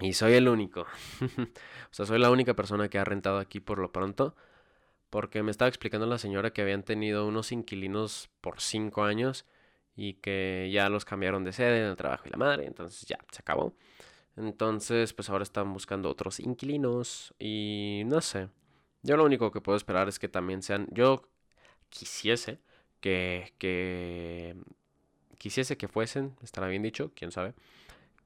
[0.00, 0.82] y soy el único.
[1.20, 4.34] o sea, soy la única persona que ha rentado aquí por lo pronto.
[5.10, 9.44] Porque me estaba explicando la señora que habían tenido unos inquilinos por cinco años
[9.96, 12.66] y que ya los cambiaron de sede en el trabajo y la madre.
[12.66, 13.74] Entonces ya, se acabó.
[14.36, 18.48] Entonces, pues ahora están buscando otros inquilinos y no sé.
[19.02, 20.86] Yo lo único que puedo esperar es que también sean...
[20.90, 21.28] Yo
[21.88, 22.60] quisiese
[23.00, 23.54] que...
[23.58, 24.56] que
[25.38, 27.54] quisiese que fuesen, estará bien dicho, quién sabe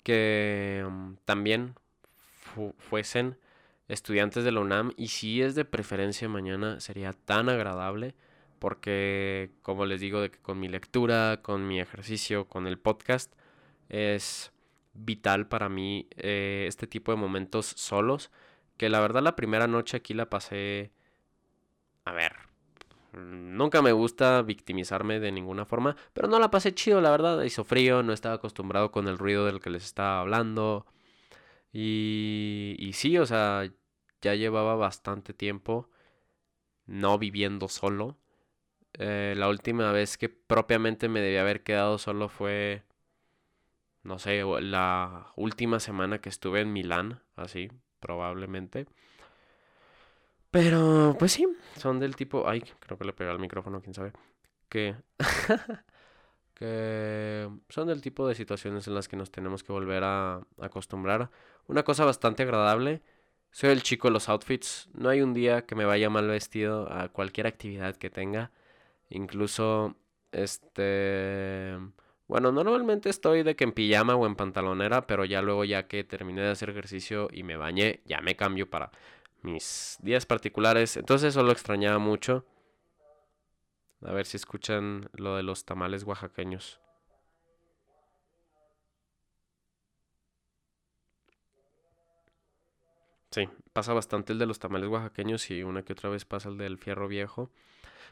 [0.05, 1.75] que mm, también
[2.79, 3.37] fuesen
[3.89, 8.15] estudiantes de la UNAM y si es de preferencia mañana sería tan agradable
[8.65, 13.31] porque como les digo de que con mi lectura, con mi ejercicio, con el podcast
[13.91, 14.55] es
[14.95, 18.31] vital para mí eh, este tipo de momentos solos
[18.79, 20.93] que la verdad la primera noche aquí la pasé
[22.07, 22.33] a ver
[23.13, 27.43] Nunca me gusta victimizarme de ninguna forma, pero no la pasé chido, la verdad.
[27.43, 30.87] Hizo frío, no estaba acostumbrado con el ruido del que les estaba hablando.
[31.73, 33.71] Y, y sí, o sea,
[34.23, 35.91] ya llevaba bastante tiempo
[36.87, 38.17] no viviendo solo.
[38.99, 42.83] Eh, la última vez que propiamente me debía haber quedado solo fue,
[44.03, 48.87] no sé, la última semana que estuve en Milán, así, probablemente.
[50.51, 52.49] Pero, pues sí, son del tipo.
[52.49, 54.13] Ay, creo que le pegué al micrófono, quién sabe.
[54.69, 54.95] Que.
[56.55, 61.31] que son del tipo de situaciones en las que nos tenemos que volver a acostumbrar.
[61.67, 63.03] Una cosa bastante agradable.
[63.51, 64.89] Soy el chico de los outfits.
[64.95, 68.53] No hay un día que me vaya mal vestido a cualquier actividad que tenga.
[69.11, 69.97] Incluso,
[70.33, 71.79] este.
[72.27, 76.05] Bueno, normalmente estoy de que en pijama o en pantalonera, pero ya luego, ya que
[76.05, 78.91] terminé de hacer ejercicio y me bañé, ya me cambio para
[79.43, 80.97] mis días particulares.
[80.97, 82.47] Entonces eso lo extrañaba mucho.
[84.03, 86.81] A ver si escuchan lo de los tamales oaxaqueños.
[93.35, 96.57] Sí, pasa bastante el de los tamales oaxaqueños y una que otra vez pasa el
[96.57, 97.51] del fierro viejo.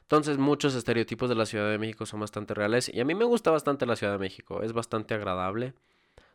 [0.00, 3.24] Entonces muchos estereotipos de la Ciudad de México son bastante reales y a mí me
[3.24, 5.74] gusta bastante la Ciudad de México, es bastante agradable.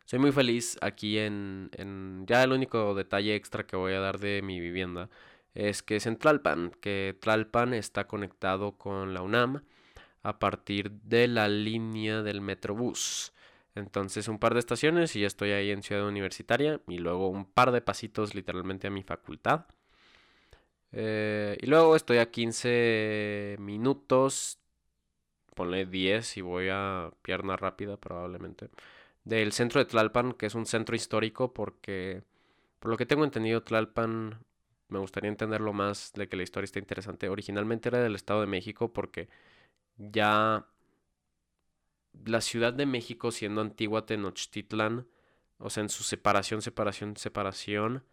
[0.06, 4.20] Soy muy feliz aquí en, en, Ya el único detalle extra que voy a dar
[4.20, 5.10] de mi vivienda
[5.52, 9.64] es que es en Tlalpan, que Tlalpan está conectado con la UNAM
[10.22, 13.34] a partir de la línea del Metrobús.
[13.78, 17.46] Entonces un par de estaciones y ya estoy ahí en Ciudad Universitaria y luego un
[17.46, 19.66] par de pasitos literalmente a mi facultad.
[20.92, 24.58] Eh, y luego estoy a 15 minutos,
[25.54, 28.70] ponle 10 y voy a pierna rápida probablemente
[29.28, 32.22] del centro de Tlalpan, que es un centro histórico, porque
[32.80, 34.38] por lo que tengo entendido, Tlalpan,
[34.88, 37.28] me gustaría entenderlo más de que la historia está interesante.
[37.28, 39.28] Originalmente era del Estado de México, porque
[39.98, 40.66] ya
[42.24, 45.06] la Ciudad de México, siendo antigua Tenochtitlan,
[45.58, 48.04] o sea, en su separación, separación, separación,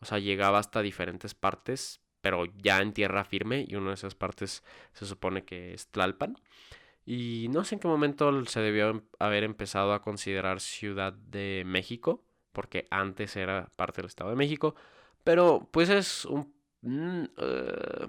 [0.00, 4.14] o sea, llegaba hasta diferentes partes, pero ya en tierra firme, y una de esas
[4.14, 6.36] partes se supone que es Tlalpan.
[7.06, 11.64] Y no sé en qué momento se debió em, haber empezado a considerar Ciudad de
[11.66, 14.74] México, porque antes era parte del Estado de México.
[15.24, 16.54] Pero pues es un...
[16.82, 18.06] Mm, eh,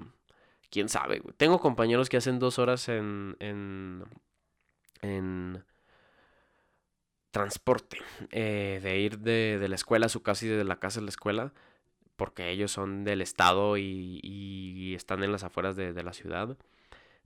[0.69, 1.21] ¿Quién sabe?
[1.37, 3.35] Tengo compañeros que hacen dos horas en...
[3.39, 4.03] en,
[5.01, 5.63] en
[7.31, 7.97] transporte,
[8.31, 11.09] eh, de ir de, la escuela a su casa y de la casa a la
[11.09, 11.53] escuela,
[12.17, 16.57] porque ellos son del estado y, están en las afueras de, de la ciudad.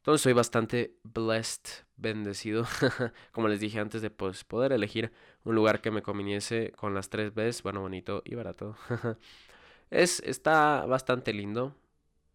[0.06, 2.68] Entonces soy bastante blessed, bendecido,
[3.32, 5.12] como les dije antes de pues, poder elegir
[5.44, 8.78] un lugar que me conviniese con las tres Bs, bueno, bonito y barato.
[9.90, 11.76] es, está bastante lindo.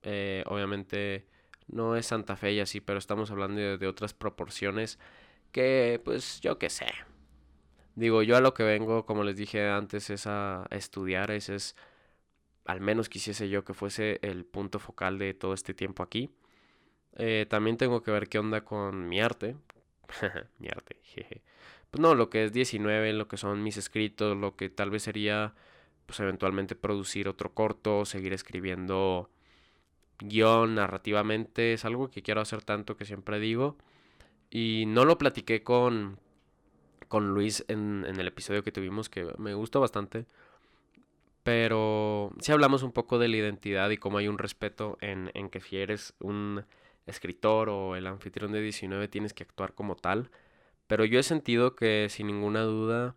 [0.02, 1.28] Eh, obviamente
[1.68, 4.98] no es Santa Fe y así, pero estamos hablando de, otras proporciones
[5.50, 6.86] que pues yo qué sé.
[7.94, 11.76] Digo, yo a lo que vengo, como les dije antes, es a, estudiar, ese es,
[12.64, 16.30] al menos quisiese yo que fuese el punto focal de todo este tiempo aquí.
[17.16, 19.56] Eh, también tengo que ver qué onda con mi arte.
[20.58, 21.42] mi arte, jeje.
[21.90, 25.02] Pues no, lo que es 19, lo que son mis escritos, lo que tal vez
[25.02, 25.54] sería,
[26.06, 29.30] pues eventualmente producir otro corto, seguir escribiendo
[30.20, 33.76] guion narrativamente, es algo que quiero hacer tanto que siempre digo
[34.50, 36.18] Y no lo platiqué con,
[37.08, 40.26] con Luis en, en el episodio que tuvimos, que me gustó bastante.
[41.42, 45.48] Pero sí hablamos un poco de la identidad y cómo hay un respeto en, en
[45.48, 46.64] que si eres un
[47.06, 50.30] escritor o el anfitrión de 19 tienes que actuar como tal.
[50.86, 53.16] Pero yo he sentido que sin ninguna duda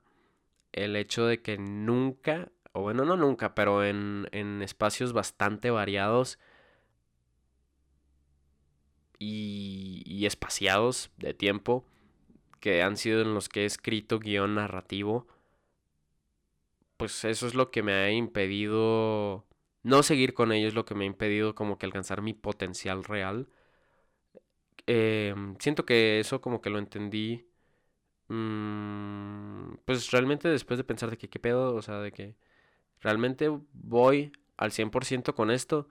[0.71, 6.39] el hecho de que nunca, o bueno, no nunca, pero en, en espacios bastante variados
[9.23, 11.85] y, y espaciados de tiempo,
[12.61, 15.27] que han sido en los que he escrito guion narrativo,
[16.97, 19.45] pues eso es lo que me ha impedido
[19.83, 23.47] no seguir con ellos, lo que me ha impedido como que alcanzar mi potencial real.
[24.85, 27.47] Em, siento que eso como que lo entendí.
[28.29, 32.35] Mm, pues realmente después de pensar de que qué pedo, o sea, de que
[33.01, 35.89] realmente voy al 100% con esto.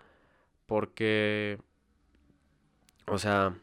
[0.66, 1.61] Porque,
[3.12, 3.55] o sea,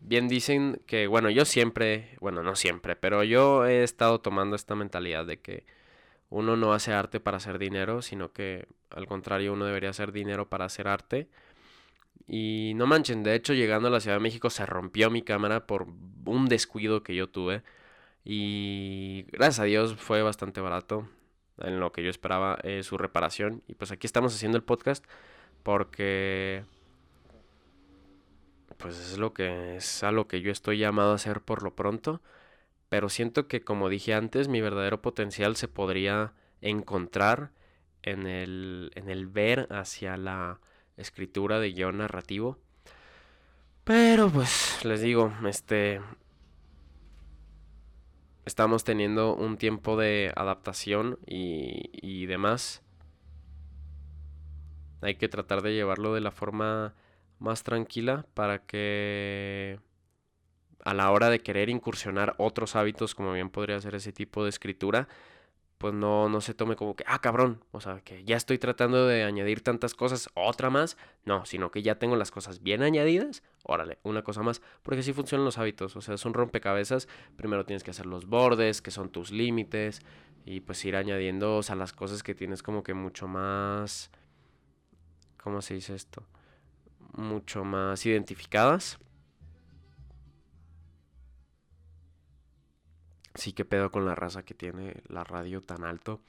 [0.00, 4.74] bien dicen que, bueno, yo siempre, bueno, no siempre, pero yo he estado tomando esta
[4.74, 5.64] mentalidad de que
[6.28, 10.48] uno no hace arte para hacer dinero, sino que al contrario uno debería hacer dinero
[10.50, 11.28] para hacer arte.
[12.28, 15.66] Y no manchen, de hecho llegando a la Ciudad de México se rompió mi cámara
[15.66, 15.86] por
[16.26, 17.62] un descuido que yo tuve.
[18.24, 21.08] Y gracias a Dios fue bastante barato
[21.58, 23.62] en lo que yo esperaba eh, su reparación.
[23.68, 25.04] Y pues aquí estamos haciendo el podcast
[25.62, 26.64] porque
[28.78, 31.74] pues es lo que es a lo que yo estoy llamado a hacer por lo
[31.74, 32.20] pronto.
[32.88, 37.50] Pero siento que como dije antes, mi verdadero potencial se podría encontrar
[38.02, 40.60] en el, en el ver hacia la
[40.96, 42.58] escritura de guion narrativo.
[43.84, 46.00] Pero pues les digo, este
[48.44, 52.82] estamos teniendo un tiempo de adaptación y, y demás.
[55.02, 56.94] Hay que tratar de llevarlo de la forma
[57.38, 59.78] más tranquila para que
[60.84, 64.50] a la hora de querer incursionar otros hábitos, como bien podría ser ese tipo de
[64.50, 65.08] escritura,
[65.78, 69.06] pues no, no se tome como que, ah, cabrón, o sea, que ya estoy tratando
[69.06, 73.42] de añadir tantas cosas, otra más, no, sino que ya tengo las cosas bien añadidas,
[73.62, 77.82] órale, una cosa más, porque así funcionan los hábitos, o sea, son rompecabezas, primero tienes
[77.82, 80.00] que hacer los bordes, que son tus límites,
[80.46, 84.10] y pues ir añadiendo, o sea, las cosas que tienes como que mucho más,
[85.42, 86.22] ¿cómo se dice esto?
[87.16, 88.98] Mucho más identificadas.
[93.34, 96.20] Sí, que pedo con la raza que tiene la radio tan alto.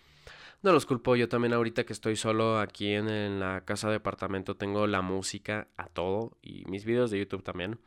[0.64, 4.58] No los culpo, yo también ahorita que estoy solo aquí en, la casa de departamento
[4.58, 7.80] tengo la música a todo y mis videos de YouTube también.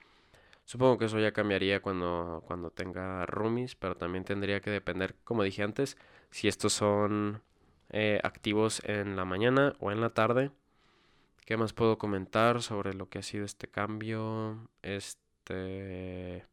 [0.65, 5.43] Supongo que eso ya cambiaría cuando, cuando tenga roomies, pero también tendría que depender, como
[5.43, 5.97] dije antes,
[6.31, 7.43] si estos son
[7.91, 10.53] eh, activos en la mañana o en la tarde.
[11.45, 14.71] ¿Qué más puedo comentar sobre lo que ha sido este cambio?
[14.83, 16.47] Este...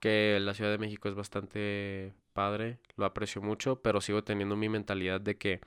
[0.00, 4.68] Que la Ciudad de México es bastante padre, lo aprecio mucho, pero sigo teniendo mi
[4.68, 5.60] mentalidad de que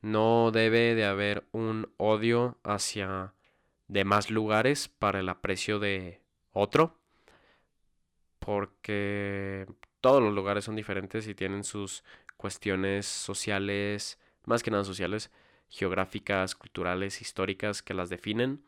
[0.00, 3.34] no debe de haber un odio hacia
[3.88, 6.98] demás lugares para el aprecio de otro,
[8.38, 9.66] porque
[10.00, 12.04] todos los lugares son diferentes y tienen sus
[12.36, 15.30] cuestiones sociales, más que nada sociales,
[15.68, 18.62] geográficas, culturales, históricas que las definen.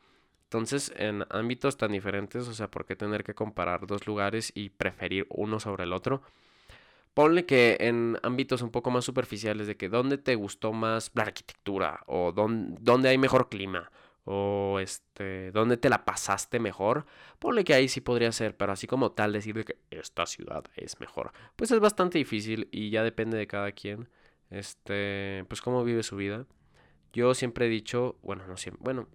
[0.44, 4.70] Entonces, en ámbitos tan diferentes, o sea, ¿por qué tener que comparar dos lugares y
[4.70, 6.22] preferir uno sobre el otro?
[7.14, 11.22] Ponle que en ámbitos un poco más superficiales de que dónde te gustó más la
[11.24, 13.90] arquitectura o dónde, dónde hay mejor clima
[14.24, 17.06] o este, dónde te la pasaste mejor,
[17.38, 20.64] ponle que ahí sí podría ser, pero así como tal decir de que esta ciudad
[20.76, 24.08] es mejor, pues es bastante difícil y ya depende de cada quien,
[24.50, 26.46] este, pues cómo vive su vida.
[27.12, 29.08] Yo siempre he dicho, bueno, no siempre, bueno,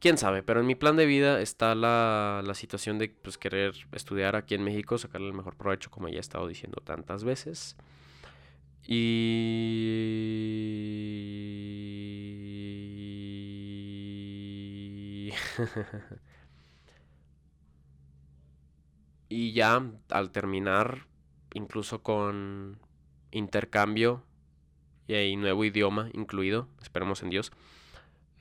[0.00, 3.74] quién sabe, pero en mi plan de vida está la, la situación de pues, querer
[3.92, 7.76] estudiar aquí en México, sacarle el mejor provecho, como ya he estado diciendo tantas veces.
[8.86, 9.10] Y...
[19.28, 21.06] y ya al terminar,
[21.54, 22.78] incluso con
[23.30, 24.24] intercambio
[25.18, 27.52] y nuevo idioma incluido, esperemos en Dios,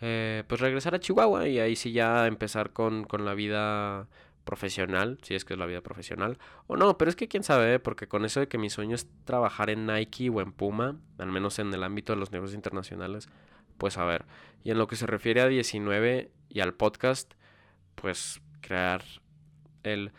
[0.02, 4.08] eh, pues regresar a Chihuahua y ahí sí ya empezar con, con, la vida
[4.46, 6.38] profesional, si es que es la vida profesional,
[6.68, 7.80] o no, pero es que quién sabe, ¿eh?
[7.80, 11.32] porque con eso de que mi sueño es trabajar en Nike o en Puma, al
[11.32, 13.30] menos en el ámbito de los negocios internacionales,
[13.80, 14.26] pues a ver,
[14.64, 17.34] y en lo que se refiere a 19 y al podcast,
[17.96, 19.04] pues crear
[19.84, 20.12] el...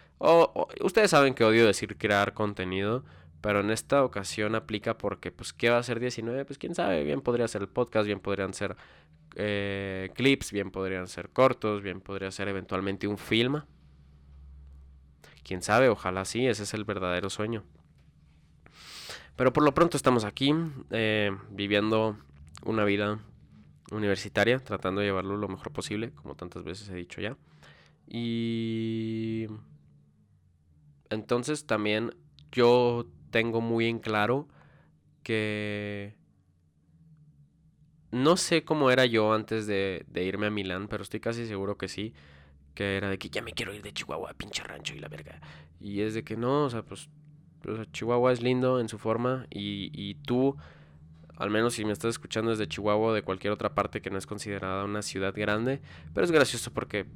[0.82, 3.04] ustedes saben que odio decir crear contenido,
[3.40, 6.44] Pero en esta ocasión aplica porque, pues, ¿qué va a ser 19?
[6.44, 8.76] Pues, quién sabe, bien podría ser el podcast, bien podrían ser
[9.36, 13.62] eh, clips, bien podrían ser cortos, bien podría ser eventualmente un film.
[15.42, 17.64] Quién sabe, ojalá sí, ese es el verdadero sueño.
[19.36, 20.54] Pero por lo pronto estamos aquí,
[20.90, 22.18] eh, viviendo
[22.64, 23.20] una vida
[23.90, 27.36] universitaria, tratando de llevarlo lo mejor posible, como tantas veces he dicho ya.
[28.06, 29.46] Y
[31.10, 32.14] entonces también
[32.52, 34.48] yo tengo muy en claro
[35.22, 36.14] que
[38.10, 41.88] no sé cómo era yo antes de, irme a Milán, pero estoy casi seguro que
[41.88, 42.14] sí.
[42.74, 45.40] Que era de que ya me quiero ir de Chihuahua, pinche rancho y la verga.
[45.80, 47.08] Y es de que no, o sea, pues
[47.92, 50.56] Chihuahua es lindo en su forma y, y tú,
[51.40, 54.18] al menos si me estás escuchando desde Chihuahua o de cualquier otra parte que no
[54.18, 55.80] es considerada una ciudad grande,
[56.12, 57.06] pero es gracioso porque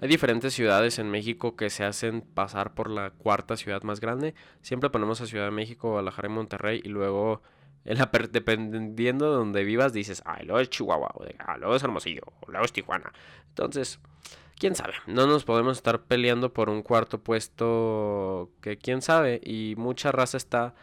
[0.00, 4.36] Hay diferentes ciudades en México que se hacen pasar por la cuarta ciudad más grande.
[4.62, 7.42] Siempre ponemos a Ciudad de México, Guadalajara y Monterrey y luego,
[7.84, 12.50] dependiendo de donde vivas, dices, ah, luego es Chihuahua, o ah, luego es Hermosillo, o
[12.52, 13.12] luego es Tijuana.
[13.48, 13.98] Entonces,
[14.58, 19.74] quién sabe, no nos podemos estar peleando por un cuarto puesto que quién sabe y
[19.76, 20.74] mucha raza está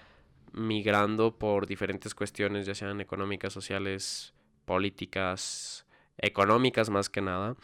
[0.54, 4.34] migrando por diferentes cuestiones, ya sean económicas, sociales,
[4.66, 5.86] políticas,
[6.18, 7.56] económicas más que nada.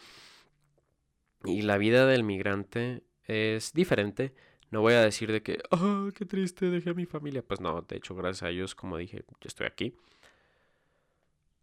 [1.44, 4.34] Y la vida del migrante es diferente.
[4.70, 7.42] No voy a decir de que, oh, qué triste, dejé a mi familia.
[7.42, 9.94] Pues no, de hecho, gracias a ellos, como dije, yo estoy aquí.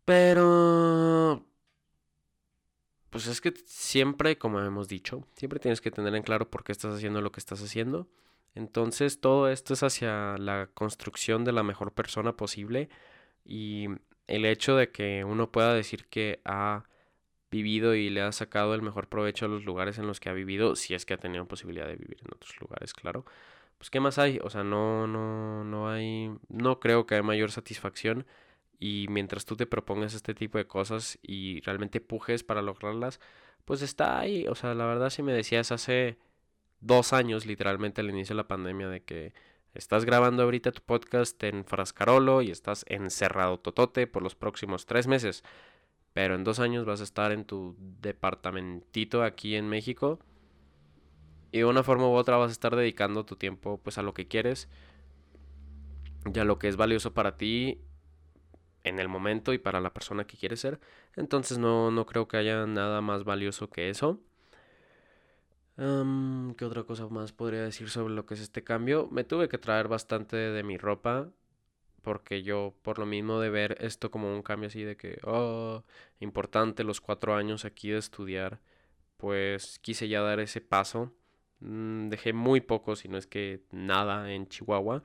[0.05, 1.45] Pero...
[3.09, 6.71] Pues es que siempre, como hemos dicho, siempre tienes que tener en claro por qué
[6.71, 8.07] estás haciendo lo que estás haciendo.
[8.55, 12.89] Entonces todo esto es hacia la construcción de la mejor persona posible
[13.45, 13.87] y
[14.27, 16.83] el hecho de que uno pueda decir que ha
[17.51, 20.33] vivido y le ha sacado el mejor provecho a los lugares en los que ha
[20.33, 23.25] vivido, si es que ha tenido posibilidad de vivir en otros lugares, claro.
[23.77, 27.51] Pues qué más hay, o sea, no no no hay no creo que haya mayor
[27.51, 28.25] satisfacción
[28.79, 33.19] y mientras tú te propongas este tipo de cosas y realmente pujes para lograrlas,
[33.65, 36.17] pues está ahí, o sea, la verdad si me decías hace
[36.79, 39.33] dos años literalmente al inicio de la pandemia de que
[39.73, 45.07] estás grabando ahorita tu podcast en Frascarolo y estás encerrado totote por los próximos tres
[45.07, 45.43] meses
[46.13, 50.19] pero en dos años vas a estar en tu departamentito aquí en México
[51.51, 54.13] y de una forma u otra vas a estar dedicando tu tiempo pues a lo
[54.13, 54.69] que quieres
[56.33, 57.81] y a lo que es valioso para ti
[58.83, 60.79] en el momento y para la persona que quieres ser.
[61.15, 64.19] Entonces no, no creo que haya nada más valioso que eso.
[65.77, 69.07] ¿Qué otra cosa más podría decir sobre lo que es este cambio?
[69.11, 71.29] Me tuve que traer bastante de mi ropa
[72.01, 75.83] porque yo por lo mismo de ver esto como un cambio así de que, oh,
[76.19, 78.59] importante los cuatro años aquí de estudiar,
[79.17, 81.13] pues quise ya dar ese paso.
[81.59, 85.03] Mm, dejé muy poco, si no es que nada en Chihuahua,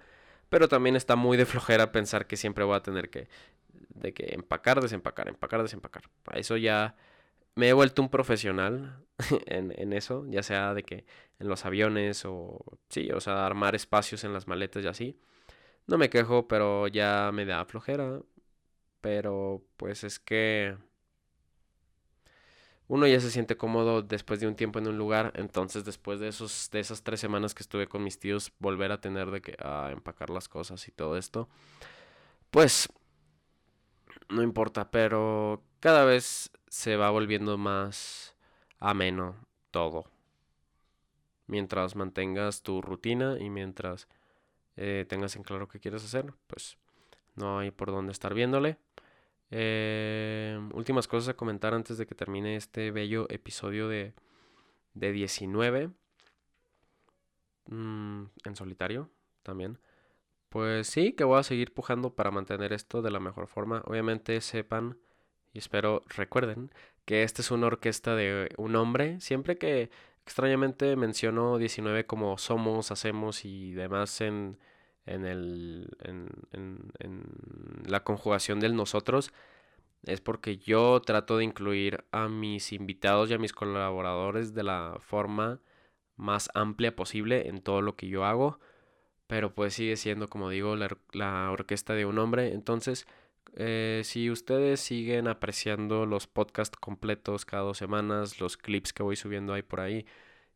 [0.48, 3.28] pero también está muy de flojera pensar que siempre voy a tener que,
[3.90, 6.04] de que empacar, desempacar, empacar, desempacar.
[6.34, 6.96] Eso ya
[7.54, 9.04] me he vuelto un profesional
[9.46, 11.04] en, en, eso, ya sea de que
[11.38, 15.18] en los aviones o sí, o sea, armar espacios en las maletas y así.
[15.86, 18.20] No me quejo, pero ya me da flojera.
[19.00, 20.76] Pero pues es que
[22.88, 26.28] uno ya se siente cómodo después de un tiempo en un lugar, entonces después de
[26.28, 29.56] esos de esas tres semanas que estuve con mis tíos, volver a tener de que
[29.58, 31.48] a empacar las cosas y todo esto,
[32.50, 32.88] pues
[34.28, 38.34] no importa, pero cada vez se va volviendo más
[38.78, 39.36] ameno
[39.70, 40.04] todo.
[41.46, 44.08] Mientras mantengas tu rutina y mientras
[44.76, 46.78] eh, tengas en claro qué quieres hacer, pues
[47.34, 48.78] no hay por dónde estar viéndole.
[49.50, 54.14] Eh, últimas cosas a comentar antes de que termine este bello episodio de,
[54.94, 55.90] de 19
[57.66, 59.10] mm, en solitario
[59.42, 59.78] también.
[60.54, 63.82] Pues sí, que voy a seguir pujando para mantener esto de la mejor forma.
[63.86, 64.98] Obviamente sepan
[65.52, 66.70] y espero recuerden
[67.04, 69.20] que esta es una orquesta de un hombre.
[69.20, 69.90] Siempre que
[70.22, 74.60] extrañamente menciono 19 como somos, hacemos y demás en,
[75.06, 76.30] en, el, en,
[77.00, 77.24] en,
[77.88, 79.32] la conjugación del nosotros,
[80.04, 84.98] es porque yo trato de incluir a mis invitados y a mis colaboradores de la
[85.00, 85.58] forma
[86.14, 88.60] más amplia posible en todo lo que yo hago,
[89.34, 92.52] pero pues sigue siendo, como digo, la, la orquesta de un hombre.
[92.52, 93.04] Entonces,
[93.56, 99.16] eh, si ustedes siguen apreciando los podcasts completos cada dos semanas, los clips que voy
[99.16, 100.06] subiendo ahí por ahí,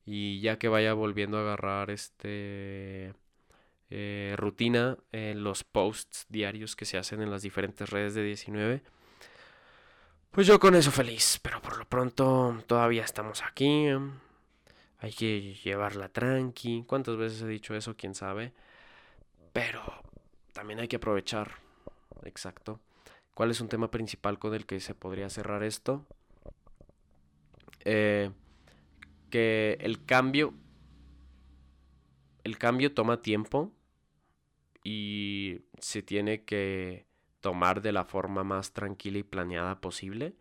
[0.07, 3.15] y ya que vaya volviendo a agarrar este
[3.91, 8.83] eh, rutina en los posts diarios que se hacen en las diferentes redes de 19,
[10.31, 13.89] Pues yo con eso feliz, pero por lo pronto todavía estamos aquí.
[15.01, 16.85] Hay que llevarla tranqui.
[16.87, 17.97] ¿Cuántas veces he dicho eso?
[17.97, 18.53] ¿Quién sabe?
[19.53, 19.83] Pero
[20.53, 21.53] también hay que aprovechar.
[22.25, 22.81] Exacto.
[23.35, 26.05] ¿Cuál es un tema principal con el que se podría cerrar esto?
[27.85, 28.31] Eh,
[29.31, 30.55] que el cambio.
[32.45, 33.73] El cambio toma tiempo.
[34.85, 37.07] Y se tiene que
[37.41, 40.35] tomar de la forma más tranquila y planeada posible.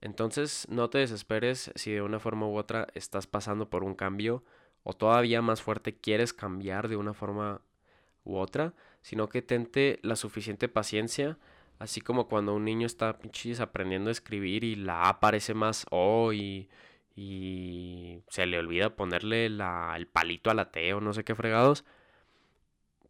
[0.00, 4.42] Entonces no te desesperes si de una forma u otra estás pasando por un cambio
[4.82, 7.60] o todavía más fuerte quieres cambiar de una forma
[8.24, 11.38] u otra, sino que tente la suficiente paciencia,
[11.78, 15.86] así como cuando un niño está pinches aprendiendo a escribir y la A aparece más
[15.90, 16.68] O y,
[17.16, 21.34] y se le olvida ponerle la, el palito a la T o no sé qué
[21.34, 21.84] fregados,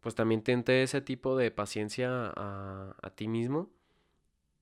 [0.01, 3.69] pues también tente ese tipo de paciencia a, a ti mismo,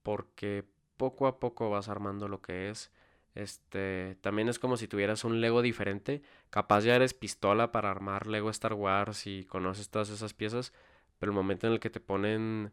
[0.03, 0.65] porque
[0.97, 2.91] poco a poco vas armando lo que es.
[3.35, 6.21] Este, también es como si tuvieras un Lego diferente.
[6.49, 10.73] Capaz ya eres pistola para armar Lego Star Wars y conoces todas esas piezas.
[11.19, 12.71] Pero el momento en el que te ponen,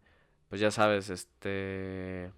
[0.48, 2.32] pues ya sabes, este.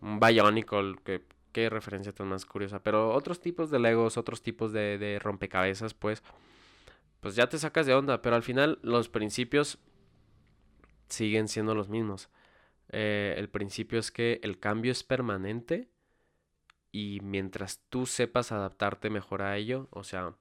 [0.00, 2.82] Un Bionicle, que qué referencia tan más curiosa.
[2.82, 6.22] Pero otros tipos de Legos, otros tipos de, de rompecabezas, pues.
[7.20, 8.22] Pues ya te sacas de onda.
[8.22, 9.78] Pero al final los principios
[11.08, 12.28] siguen siendo los mismos.
[12.90, 15.88] Eh, el principio es que el cambio es permanente
[16.94, 20.36] y mientras tú sepas adaptarte mejor a ello, o sea,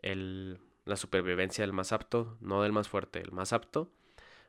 [0.00, 3.92] el, la supervivencia del más apto, no del más fuerte, el más apto,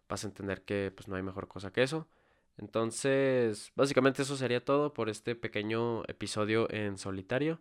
[0.07, 2.07] vas a entender que pues no hay mejor cosa que eso.
[2.57, 7.59] Entonces, básicamente eso sería todo por este pequeño episodio en solitario.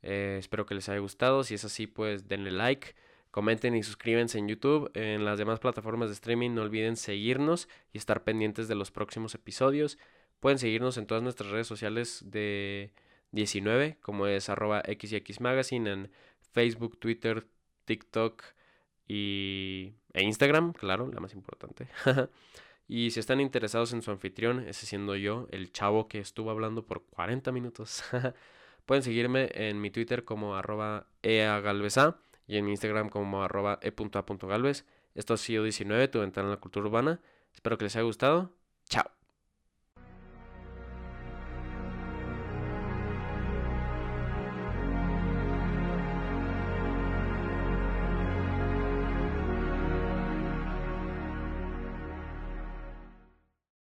[0.00, 1.44] Eh, espero que les haya gustado.
[1.44, 2.94] Si es así, pues denle like
[3.32, 4.90] Comenten y suscríbanse en YouTube.
[4.92, 9.34] En las demás plataformas de streaming no olviden seguirnos y estar pendientes de los próximos
[9.34, 9.98] episodios.
[10.42, 12.90] Pueden seguirnos en todas nuestras redes sociales de
[13.30, 16.10] 19, como es arroba xyxmagazine en
[16.50, 17.46] Facebook, Twitter,
[17.84, 18.42] TikTok
[19.06, 21.86] y, e Instagram, claro, la más importante.
[22.88, 26.86] y si están interesados en su anfitrión, ese siendo yo, el chavo que estuvo hablando
[26.86, 28.02] por 40 minutos,
[28.84, 32.18] pueden seguirme en mi Twitter como arroba eagalvesa
[32.48, 34.86] y en mi Instagram como arroba e.a.galvez.
[35.14, 37.20] Esto ha sido 19, tu ventana en la cultura urbana.
[37.54, 38.50] Espero que les haya gustado.
[38.88, 39.21] Chao.